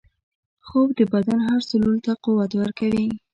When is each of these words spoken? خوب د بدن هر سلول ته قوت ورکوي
خوب 0.67 0.87
د 0.97 1.01
بدن 1.13 1.39
هر 1.47 1.59
سلول 1.69 1.97
ته 2.05 2.11
قوت 2.25 2.51
ورکوي 2.55 3.07